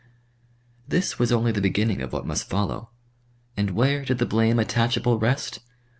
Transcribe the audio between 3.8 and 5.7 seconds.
did the blame attachable rest?